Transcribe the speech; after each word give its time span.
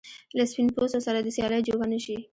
له 0.37 0.43
سپین 0.51 0.67
پوستو 0.75 0.99
سره 1.07 1.19
د 1.21 1.27
سیالۍ 1.35 1.61
جوګه 1.67 1.85
نه 1.91 1.99
شي. 2.05 2.17